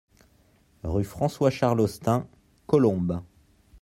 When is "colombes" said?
2.65-3.21